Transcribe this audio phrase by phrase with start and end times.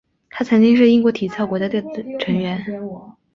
[0.31, 2.59] 他曾经是英国体操国家队的成员。